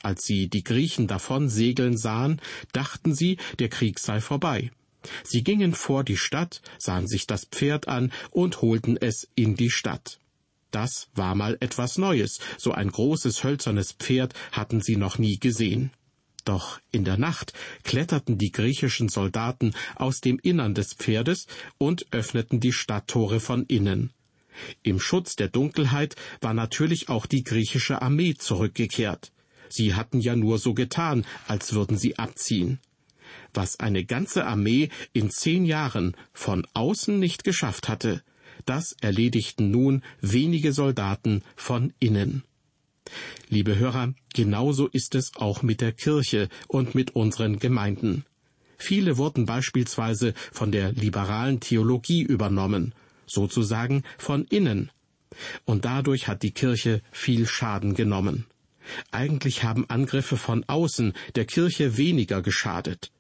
Als 0.04 0.26
sie 0.26 0.48
die 0.48 0.64
Griechen 0.64 1.08
davon 1.08 1.50
segeln 1.50 1.98
sahen, 1.98 2.40
dachten 2.72 3.16
sie, 3.16 3.38
der 3.60 3.70
Krieg 3.70 4.00
sei 4.00 4.22
vorbei. 4.22 4.72
Sie 5.24 5.44
gingen 5.44 5.74
vor 5.74 6.04
die 6.04 6.18
Stadt, 6.18 6.62
sahen 6.78 7.08
sich 7.08 7.28
das 7.28 7.46
Pferd 7.46 7.88
an 7.88 8.12
und 8.32 8.62
holten 8.62 8.98
es 8.98 9.28
in 9.36 9.56
die 9.56 9.70
Stadt. 9.70 10.20
Das 10.72 11.08
war 11.16 11.34
mal 11.34 11.58
etwas 11.62 11.98
Neues, 11.98 12.40
so 12.58 12.72
ein 12.74 12.92
großes 12.92 13.44
hölzernes 13.44 13.94
Pferd 13.94 14.34
hatten 14.52 14.82
sie 14.82 14.98
noch 14.98 15.18
nie 15.18 15.40
gesehen. 15.40 15.92
Doch 16.48 16.80
in 16.94 17.04
der 17.04 17.18
Nacht 17.18 17.52
kletterten 17.84 18.38
die 18.38 18.54
griechischen 18.54 19.10
Soldaten 19.10 19.74
aus 19.96 20.22
dem 20.22 20.40
Innern 20.42 20.74
des 20.74 20.94
Pferdes 20.94 21.46
und 21.78 22.06
öffneten 22.12 22.62
die 22.62 22.72
Stadttore 22.72 23.42
von 23.42 23.66
innen. 23.66 24.12
Im 24.82 24.98
Schutz 25.02 25.36
der 25.36 25.50
Dunkelheit 25.50 26.16
war 26.40 26.54
natürlich 26.54 27.10
auch 27.10 27.26
die 27.26 27.44
griechische 27.44 28.02
Armee 28.02 28.34
zurückgekehrt. 28.36 29.34
Sie 29.68 29.94
hatten 29.94 30.22
ja 30.22 30.38
nur 30.38 30.58
so 30.58 30.74
getan, 30.74 31.26
als 31.50 31.74
würden 31.74 31.98
sie 31.98 32.18
abziehen. 32.18 32.80
Was 33.54 33.82
eine 33.82 34.06
ganze 34.06 34.46
Armee 34.46 34.88
in 35.12 35.30
zehn 35.30 35.66
Jahren 35.66 36.16
von 36.32 36.66
außen 36.74 37.20
nicht 37.20 37.44
geschafft 37.44 37.90
hatte, 37.90 38.24
das 38.66 38.96
erledigten 39.02 39.70
nun 39.70 40.02
wenige 40.22 40.72
Soldaten 40.72 41.44
von 41.58 41.94
innen. 42.00 42.44
Liebe 43.50 43.78
Hörer, 43.78 44.14
genauso 44.34 44.88
ist 44.88 45.16
es 45.16 45.36
auch 45.36 45.62
mit 45.62 45.82
der 45.82 45.92
Kirche 45.92 46.50
und 46.68 46.96
mit 46.96 47.16
unseren 47.16 47.60
Gemeinden. 47.60 48.26
Viele 48.78 49.18
wurden 49.18 49.46
beispielsweise 49.46 50.34
von 50.52 50.72
der 50.72 50.92
liberalen 50.92 51.60
Theologie 51.60 52.22
übernommen, 52.22 52.94
sozusagen 53.26 54.04
von 54.18 54.46
innen. 54.46 54.92
Und 55.66 55.86
dadurch 55.86 56.28
hat 56.28 56.44
die 56.44 56.52
Kirche 56.52 57.02
viel 57.12 57.48
Schaden 57.48 57.96
genommen. 57.96 58.46
Eigentlich 59.12 59.64
haben 59.64 59.90
Angriffe 59.90 60.38
von 60.38 60.64
außen 60.66 61.14
der 61.36 61.46
Kirche 61.46 61.98
weniger 61.98 62.42
geschadet. 62.42 63.12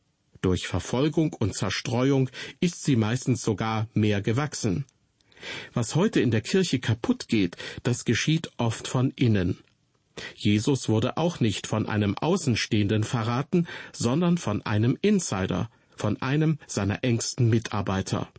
Durch 0.41 0.67
Verfolgung 0.67 1.33
und 1.33 1.55
Zerstreuung 1.55 2.29
ist 2.59 2.83
sie 2.83 2.95
meistens 2.95 3.41
sogar 3.41 3.87
mehr 3.93 4.21
gewachsen. 4.21 4.85
Was 5.73 5.95
heute 5.95 6.19
in 6.19 6.31
der 6.31 6.41
Kirche 6.41 6.79
kaputt 6.79 7.27
geht, 7.27 7.57
das 7.83 8.05
geschieht 8.05 8.49
oft 8.57 8.87
von 8.87 9.11
innen. 9.15 9.57
Jesus 10.35 10.89
wurde 10.89 11.17
auch 11.17 11.39
nicht 11.39 11.67
von 11.67 11.87
einem 11.87 12.17
Außenstehenden 12.17 13.03
verraten, 13.03 13.67
sondern 13.93 14.37
von 14.37 14.65
einem 14.65 14.97
Insider, 15.01 15.69
von 15.95 16.21
einem 16.21 16.59
seiner 16.67 17.03
engsten 17.03 17.49
Mitarbeiter. 17.49 18.29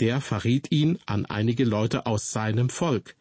Der 0.00 0.20
verriet 0.20 0.70
ihn 0.70 0.98
an 1.06 1.26
einige 1.26 1.64
Leute 1.64 2.06
aus 2.06 2.30
seinem 2.30 2.68
Volk. 2.68 3.16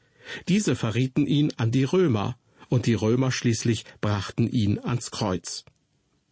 Diese 0.47 0.75
verrieten 0.75 1.25
ihn 1.25 1.51
an 1.57 1.71
die 1.71 1.83
Römer, 1.83 2.37
und 2.69 2.85
die 2.85 2.93
Römer 2.93 3.31
schließlich 3.31 3.85
brachten 3.99 4.47
ihn 4.47 4.79
ans 4.79 5.11
Kreuz. 5.11 5.65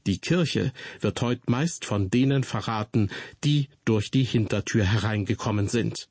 Die 0.08 0.20
Kirche 0.20 0.72
wird 1.02 1.22
heute 1.22 1.42
meist 1.48 1.86
von 1.86 2.10
denen 2.10 2.44
verraten, 2.44 3.12
die 3.44 3.68
durch 3.86 4.10
die 4.10 4.24
Hintertür 4.24 4.86
hereingekommen 4.86 5.68
sind. 5.68 6.08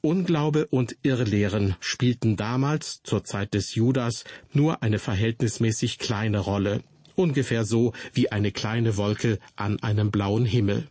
Unglaube 0.00 0.66
und 0.66 0.96
Irrlehren 1.02 1.74
spielten 1.80 2.36
damals, 2.36 3.02
zur 3.02 3.24
Zeit 3.24 3.54
des 3.54 3.74
Judas, 3.74 4.22
nur 4.52 4.82
eine 4.82 5.00
verhältnismäßig 5.00 5.98
kleine 5.98 6.38
Rolle, 6.38 6.84
ungefähr 7.16 7.64
so 7.64 7.92
wie 8.12 8.30
eine 8.30 8.52
kleine 8.52 8.96
Wolke 8.96 9.40
an 9.56 9.82
einem 9.82 10.12
blauen 10.12 10.44
Himmel. 10.44 10.86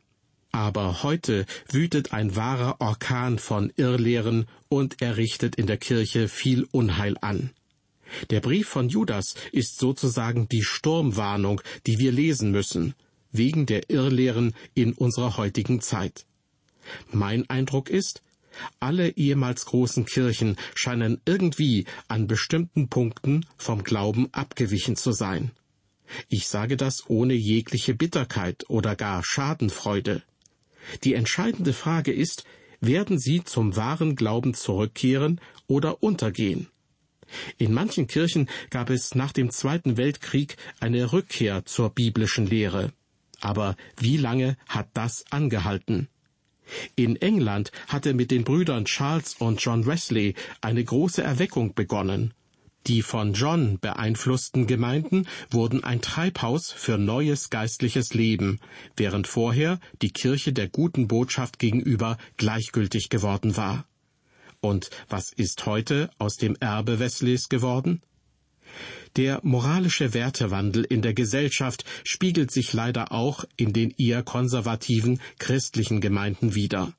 Aber 0.52 1.04
heute 1.04 1.46
wütet 1.72 2.12
ein 2.12 2.36
wahrer 2.36 2.82
Orkan 2.82 3.40
von 3.40 3.72
Irrlehren 3.78 4.46
und 4.68 5.02
er 5.02 5.16
richtet 5.16 5.56
in 5.56 5.68
der 5.68 5.78
Kirche 5.78 6.28
viel 6.28 6.68
Unheil 6.72 7.16
an. 7.22 7.52
Der 8.30 8.42
Brief 8.42 8.68
von 8.68 8.90
Judas 8.90 9.36
ist 9.54 9.80
sozusagen 9.80 10.50
die 10.50 10.64
Sturmwarnung, 10.64 11.62
die 11.86 11.98
wir 12.00 12.12
lesen 12.12 12.52
müssen, 12.52 12.94
wegen 13.32 13.66
der 13.66 13.90
Irrlehren 13.90 14.54
in 14.74 14.94
unserer 14.94 15.38
heutigen 15.38 15.80
Zeit. 15.80 16.26
Mein 17.12 17.50
Eindruck 17.50 17.90
ist, 17.90 18.22
alle 18.80 19.10
ehemals 19.18 19.66
großen 19.66 20.06
Kirchen 20.06 20.58
scheinen 20.76 21.22
irgendwie 21.26 21.86
an 22.08 22.28
bestimmten 22.28 22.90
Punkten 22.90 23.46
vom 23.58 23.84
Glauben 23.84 24.28
abgewichen 24.34 24.96
zu 24.96 25.12
sein. 25.12 25.52
Ich 26.30 26.48
sage 26.48 26.78
das 26.78 27.10
ohne 27.10 27.34
jegliche 27.34 27.94
Bitterkeit 27.94 28.66
oder 28.70 28.96
gar 28.96 29.24
Schadenfreude. 29.24 30.24
Die 31.04 31.14
entscheidende 31.14 31.74
Frage 31.74 32.14
ist, 32.14 32.46
werden 32.80 33.20
sie 33.20 33.44
zum 33.44 33.76
wahren 33.76 34.16
Glauben 34.16 34.54
zurückkehren 34.54 35.42
oder 35.68 36.02
untergehen? 36.02 36.68
In 37.58 37.74
manchen 37.74 38.08
Kirchen 38.08 38.50
gab 38.70 38.90
es 38.90 39.16
nach 39.16 39.34
dem 39.34 39.52
Zweiten 39.52 39.98
Weltkrieg 39.98 40.56
eine 40.80 41.12
Rückkehr 41.12 41.66
zur 41.66 41.90
biblischen 41.90 42.46
Lehre. 42.46 42.94
Aber 43.42 43.76
wie 43.98 44.18
lange 44.18 44.58
hat 44.68 44.90
das 44.94 45.26
angehalten? 45.30 46.08
In 46.96 47.16
England 47.18 47.72
hatte 47.88 48.14
mit 48.14 48.32
den 48.32 48.44
Brüdern 48.44 48.86
Charles 48.86 49.36
und 49.40 49.62
John 49.62 49.86
Wesley 49.86 50.36
eine 50.62 50.84
große 50.84 51.24
Erweckung 51.24 51.74
begonnen. 51.74 52.34
Die 52.88 53.02
von 53.02 53.34
John 53.34 53.80
beeinflussten 53.80 54.66
Gemeinden 54.66 55.28
wurden 55.50 55.84
ein 55.84 56.02
Treibhaus 56.02 56.72
für 56.72 56.98
neues 56.98 57.50
geistliches 57.50 58.14
Leben, 58.14 58.60
während 58.96 59.28
vorher 59.28 59.80
die 60.02 60.12
Kirche 60.12 60.54
der 60.54 60.70
guten 60.70 61.10
Botschaft 61.10 61.60
gegenüber 61.60 62.18
gleichgültig 62.38 63.10
geworden 63.10 63.58
war. 63.58 63.86
Und 64.62 64.90
was 65.10 65.34
ist 65.34 65.66
heute 65.66 66.10
aus 66.18 66.38
dem 66.38 66.56
Erbe 66.62 67.00
Wesleys 67.00 67.50
geworden? 67.50 68.02
Der 69.16 69.40
moralische 69.44 70.14
Wertewandel 70.14 70.84
in 70.84 71.02
der 71.02 71.14
Gesellschaft 71.14 71.86
spiegelt 72.04 72.52
sich 72.52 72.74
leider 72.74 73.12
auch 73.12 73.46
in 73.56 73.74
den 73.74 73.92
eher 73.98 74.24
konservativen 74.24 75.20
christlichen 75.40 76.02
Gemeinden 76.02 76.56
wider. 76.56 76.94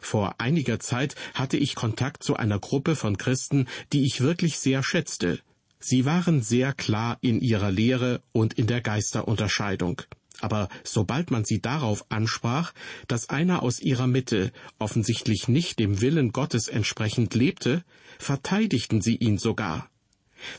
Vor 0.00 0.36
einiger 0.38 0.80
Zeit 0.80 1.14
hatte 1.34 1.56
ich 1.56 1.74
Kontakt 1.74 2.22
zu 2.22 2.36
einer 2.36 2.58
Gruppe 2.58 2.96
von 2.96 3.18
Christen, 3.18 3.66
die 3.92 4.04
ich 4.04 4.20
wirklich 4.20 4.58
sehr 4.58 4.82
schätzte. 4.82 5.40
Sie 5.78 6.04
waren 6.06 6.42
sehr 6.42 6.72
klar 6.72 7.18
in 7.20 7.40
ihrer 7.40 7.70
Lehre 7.70 8.22
und 8.32 8.54
in 8.54 8.66
der 8.66 8.80
Geisterunterscheidung. 8.80 10.00
Aber 10.40 10.68
sobald 10.82 11.30
man 11.30 11.44
sie 11.44 11.60
darauf 11.60 12.10
ansprach, 12.10 12.72
dass 13.06 13.28
einer 13.28 13.62
aus 13.62 13.80
ihrer 13.80 14.06
Mitte 14.06 14.52
offensichtlich 14.78 15.46
nicht 15.46 15.78
dem 15.78 16.00
Willen 16.00 16.32
Gottes 16.32 16.68
entsprechend 16.68 17.34
lebte, 17.34 17.84
verteidigten 18.18 19.00
sie 19.00 19.16
ihn 19.16 19.38
sogar. 19.38 19.88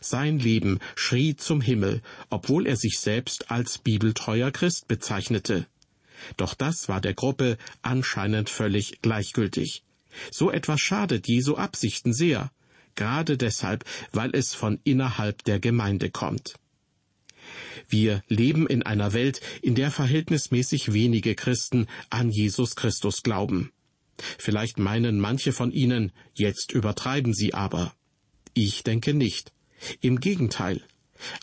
Sein 0.01 0.39
Leben 0.39 0.79
schrie 0.95 1.35
zum 1.35 1.61
Himmel, 1.61 2.01
obwohl 2.29 2.67
er 2.67 2.75
sich 2.75 2.99
selbst 2.99 3.51
als 3.51 3.77
bibeltreuer 3.77 4.51
Christ 4.51 4.87
bezeichnete. 4.87 5.67
Doch 6.37 6.53
das 6.53 6.87
war 6.89 7.01
der 7.01 7.13
Gruppe 7.13 7.57
anscheinend 7.81 8.49
völlig 8.49 9.01
gleichgültig. 9.01 9.83
So 10.31 10.51
etwas 10.51 10.79
schadet 10.79 11.27
Jesu 11.27 11.55
Absichten 11.55 12.13
sehr, 12.13 12.51
gerade 12.95 13.37
deshalb, 13.37 13.83
weil 14.11 14.31
es 14.33 14.53
von 14.53 14.79
innerhalb 14.83 15.43
der 15.43 15.59
Gemeinde 15.59 16.09
kommt. 16.09 16.55
Wir 17.89 18.23
leben 18.27 18.65
in 18.67 18.83
einer 18.83 19.13
Welt, 19.13 19.41
in 19.61 19.75
der 19.75 19.91
verhältnismäßig 19.91 20.93
wenige 20.93 21.35
Christen 21.35 21.87
an 22.09 22.31
Jesus 22.31 22.75
Christus 22.75 23.21
glauben. 23.21 23.71
Vielleicht 24.17 24.79
meinen 24.79 25.19
manche 25.19 25.51
von 25.51 25.71
ihnen, 25.71 26.11
jetzt 26.33 26.71
übertreiben 26.71 27.33
sie 27.33 27.53
aber. 27.53 27.93
Ich 28.53 28.83
denke 28.83 29.13
nicht. 29.13 29.51
Im 30.01 30.19
Gegenteil. 30.19 30.81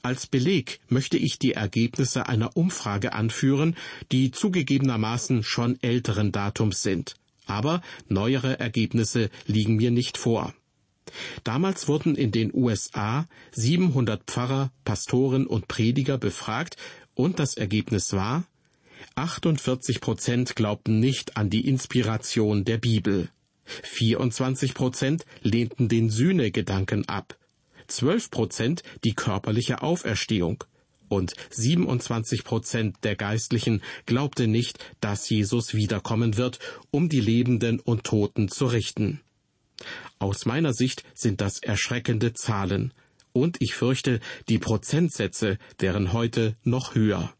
Als 0.02 0.26
Beleg 0.26 0.80
möchte 0.88 1.16
ich 1.16 1.38
die 1.38 1.52
Ergebnisse 1.52 2.28
einer 2.28 2.56
Umfrage 2.56 3.14
anführen, 3.14 3.76
die 4.10 4.30
zugegebenermaßen 4.30 5.42
schon 5.42 5.78
älteren 5.82 6.30
Datums 6.32 6.82
sind. 6.82 7.14
Aber 7.46 7.82
neuere 8.08 8.60
Ergebnisse 8.60 9.30
liegen 9.46 9.76
mir 9.76 9.90
nicht 9.90 10.18
vor. 10.18 10.54
Damals 11.44 11.88
wurden 11.88 12.14
in 12.14 12.30
den 12.30 12.52
USA 12.54 13.26
700 13.52 14.24
Pfarrer, 14.24 14.72
Pastoren 14.84 15.46
und 15.46 15.68
Prediger 15.68 16.16
befragt 16.16 16.76
und 17.14 17.38
das 17.38 17.54
Ergebnis 17.54 18.12
war, 18.12 18.44
48 19.16 20.00
Prozent 20.00 20.56
glaubten 20.56 21.00
nicht 21.00 21.36
an 21.36 21.50
die 21.50 21.66
Inspiration 21.66 22.64
der 22.64 22.78
Bibel. 22.78 23.28
24 23.64 24.74
Prozent 24.74 25.24
lehnten 25.42 25.88
den 25.88 26.08
Sühnegedanken 26.08 27.08
ab. 27.08 27.36
12 27.96 28.30
Prozent 28.30 28.82
die 29.04 29.14
körperliche 29.14 29.82
Auferstehung. 29.82 30.64
Und 31.08 31.34
27 31.50 32.42
Prozent 32.42 32.96
der 33.02 33.16
Geistlichen 33.16 33.82
glaubte 34.06 34.46
nicht, 34.46 34.78
dass 35.00 35.28
Jesus 35.28 35.74
wiederkommen 35.74 36.38
wird, 36.38 36.58
um 36.90 37.08
die 37.08 37.20
Lebenden 37.20 37.80
und 37.80 38.04
Toten 38.04 38.48
zu 38.48 38.66
richten. 38.66 39.20
Aus 40.18 40.46
meiner 40.46 40.72
Sicht 40.72 41.04
sind 41.14 41.40
das 41.40 41.58
erschreckende 41.58 42.32
Zahlen, 42.32 42.94
und 43.32 43.56
ich 43.60 43.74
fürchte, 43.74 44.20
die 44.48 44.58
Prozentsätze 44.58 45.58
wären 45.78 46.12
heute 46.12 46.56
noch 46.64 46.94
höher. 46.94 47.32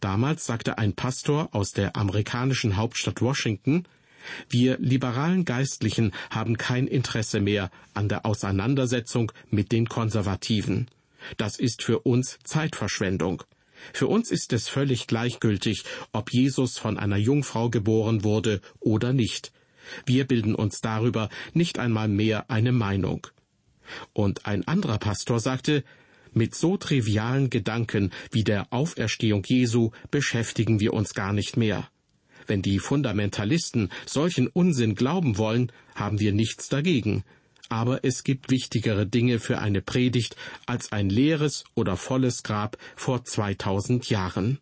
Damals 0.00 0.46
sagte 0.46 0.78
ein 0.78 0.94
Pastor 0.94 1.48
aus 1.52 1.72
der 1.72 1.96
amerikanischen 1.96 2.76
Hauptstadt 2.76 3.20
Washington, 3.20 3.84
wir 4.48 4.78
liberalen 4.78 5.44
Geistlichen 5.44 6.12
haben 6.30 6.56
kein 6.56 6.86
Interesse 6.86 7.40
mehr 7.40 7.70
an 7.94 8.08
der 8.08 8.26
Auseinandersetzung 8.26 9.32
mit 9.50 9.72
den 9.72 9.88
Konservativen. 9.88 10.88
Das 11.36 11.58
ist 11.58 11.82
für 11.82 12.00
uns 12.00 12.38
Zeitverschwendung. 12.44 13.42
Für 13.92 14.08
uns 14.08 14.30
ist 14.30 14.52
es 14.52 14.68
völlig 14.68 15.06
gleichgültig, 15.06 15.84
ob 16.12 16.32
Jesus 16.32 16.78
von 16.78 16.98
einer 16.98 17.16
Jungfrau 17.16 17.70
geboren 17.70 18.24
wurde 18.24 18.60
oder 18.80 19.12
nicht. 19.12 19.52
Wir 20.04 20.26
bilden 20.26 20.54
uns 20.54 20.80
darüber 20.80 21.28
nicht 21.54 21.78
einmal 21.78 22.08
mehr 22.08 22.50
eine 22.50 22.72
Meinung. 22.72 23.26
Und 24.12 24.46
ein 24.46 24.66
anderer 24.66 24.98
Pastor 24.98 25.40
sagte, 25.40 25.84
mit 26.32 26.54
so 26.54 26.76
trivialen 26.76 27.48
Gedanken 27.50 28.10
wie 28.30 28.44
der 28.44 28.70
Auferstehung 28.70 29.42
Jesu 29.46 29.90
beschäftigen 30.10 30.78
wir 30.78 30.92
uns 30.92 31.14
gar 31.14 31.32
nicht 31.32 31.56
mehr. 31.56 31.88
Wenn 32.48 32.62
die 32.62 32.78
Fundamentalisten 32.78 33.90
solchen 34.06 34.48
Unsinn 34.48 34.94
glauben 34.94 35.36
wollen, 35.36 35.70
haben 35.94 36.18
wir 36.18 36.32
nichts 36.32 36.68
dagegen. 36.68 37.22
Aber 37.68 38.02
es 38.04 38.24
gibt 38.24 38.50
wichtigere 38.50 39.06
Dinge 39.06 39.38
für 39.38 39.58
eine 39.58 39.82
Predigt 39.82 40.34
als 40.64 40.90
ein 40.90 41.10
leeres 41.10 41.64
oder 41.74 41.98
volles 41.98 42.42
Grab 42.42 42.78
vor 42.96 43.22
2000 43.22 44.08
Jahren. 44.08 44.58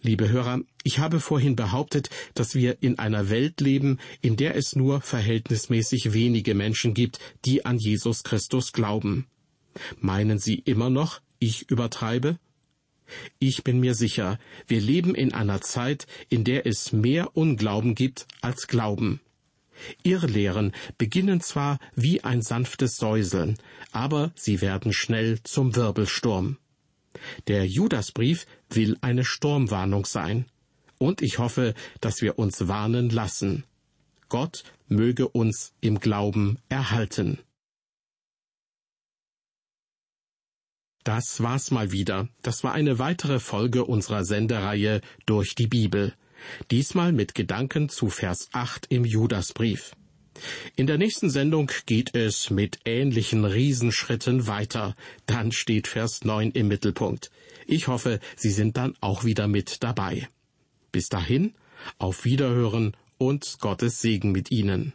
Liebe 0.00 0.30
Hörer, 0.30 0.62
ich 0.82 0.98
habe 0.98 1.20
vorhin 1.20 1.54
behauptet, 1.54 2.08
dass 2.32 2.54
wir 2.54 2.82
in 2.82 2.98
einer 2.98 3.28
Welt 3.28 3.60
leben, 3.60 3.98
in 4.22 4.36
der 4.36 4.56
es 4.56 4.74
nur 4.74 5.02
verhältnismäßig 5.02 6.14
wenige 6.14 6.54
Menschen 6.54 6.94
gibt, 6.94 7.20
die 7.44 7.66
an 7.66 7.78
Jesus 7.78 8.24
Christus 8.24 8.72
glauben. 8.72 9.26
Meinen 10.00 10.38
Sie 10.38 10.54
immer 10.54 10.88
noch, 10.88 11.20
ich 11.38 11.70
übertreibe? 11.70 12.38
Ich 13.38 13.64
bin 13.64 13.80
mir 13.80 13.94
sicher, 13.94 14.38
wir 14.66 14.80
leben 14.80 15.14
in 15.14 15.34
einer 15.34 15.60
Zeit, 15.60 16.06
in 16.28 16.44
der 16.44 16.66
es 16.66 16.92
mehr 16.92 17.36
Unglauben 17.36 17.94
gibt 17.94 18.26
als 18.40 18.66
Glauben. 18.68 19.20
Irrlehren 20.02 20.72
beginnen 20.98 21.40
zwar 21.40 21.78
wie 21.94 22.22
ein 22.22 22.42
sanftes 22.42 22.96
Säuseln, 22.96 23.56
aber 23.90 24.32
sie 24.34 24.60
werden 24.60 24.92
schnell 24.92 25.42
zum 25.42 25.74
Wirbelsturm. 25.74 26.58
Der 27.48 27.66
Judasbrief 27.66 28.46
will 28.70 28.96
eine 29.00 29.24
Sturmwarnung 29.24 30.06
sein. 30.06 30.46
Und 30.98 31.20
ich 31.20 31.38
hoffe, 31.38 31.74
dass 32.00 32.22
wir 32.22 32.38
uns 32.38 32.68
warnen 32.68 33.10
lassen. 33.10 33.64
Gott 34.28 34.64
möge 34.88 35.28
uns 35.28 35.72
im 35.80 35.98
Glauben 36.00 36.58
erhalten. 36.68 37.38
Das 41.04 41.42
war's 41.42 41.70
mal 41.70 41.90
wieder. 41.90 42.28
Das 42.42 42.62
war 42.62 42.72
eine 42.72 42.98
weitere 42.98 43.40
Folge 43.40 43.84
unserer 43.84 44.24
Sendereihe 44.24 45.00
durch 45.26 45.54
die 45.54 45.66
Bibel. 45.66 46.14
Diesmal 46.70 47.12
mit 47.12 47.34
Gedanken 47.34 47.88
zu 47.88 48.08
Vers 48.08 48.48
8 48.52 48.86
im 48.88 49.04
Judasbrief. 49.04 49.92
In 50.76 50.86
der 50.86 50.98
nächsten 50.98 51.28
Sendung 51.28 51.70
geht 51.86 52.14
es 52.14 52.50
mit 52.50 52.80
ähnlichen 52.84 53.44
Riesenschritten 53.44 54.46
weiter. 54.46 54.94
Dann 55.26 55.52
steht 55.52 55.88
Vers 55.88 56.24
9 56.24 56.52
im 56.52 56.68
Mittelpunkt. 56.68 57.30
Ich 57.66 57.88
hoffe, 57.88 58.18
Sie 58.36 58.50
sind 58.50 58.76
dann 58.76 58.94
auch 59.00 59.24
wieder 59.24 59.48
mit 59.48 59.82
dabei. 59.82 60.28
Bis 60.90 61.08
dahin, 61.08 61.54
auf 61.98 62.24
Wiederhören 62.24 62.96
und 63.18 63.58
Gottes 63.60 64.00
Segen 64.00 64.32
mit 64.32 64.50
Ihnen. 64.50 64.92